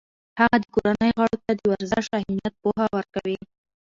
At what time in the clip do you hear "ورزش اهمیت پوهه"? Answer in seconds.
1.71-2.85